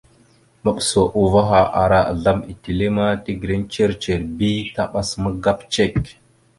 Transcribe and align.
Maɓəsa 0.63 1.01
uvah 1.23 1.49
ara 1.81 1.99
azlam 2.11 2.39
etelle 2.51 2.87
ma 2.95 3.05
tegreŋ 3.23 3.61
ndzir 3.65 3.89
ndzir 3.95 4.21
bi 4.37 4.49
taɓas 4.75 5.09
magap 5.21 5.59
cek. 5.73 5.97